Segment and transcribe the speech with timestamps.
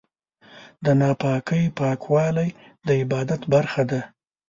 [0.85, 2.49] د ناپاکۍ پاکوالی
[2.85, 4.01] د عبادت برخه ده.